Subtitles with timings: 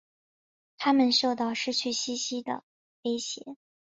[0.79, 2.63] 它们受到失去栖息地的
[3.03, 3.55] 威胁。